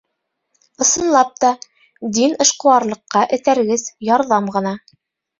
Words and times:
Ысынлап 0.85 1.33
та, 1.43 1.51
дин 2.17 2.33
эшҡыуарлыҡҡа 2.45 3.21
этәргес, 3.37 3.83
ярҙам 4.07 4.49
ғына. 4.57 4.73